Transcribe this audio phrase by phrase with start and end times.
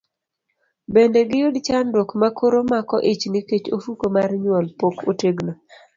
[0.93, 5.53] Bende giyud chandruok mar koro mako ich nikech ofuko mar nyuol pok otegno.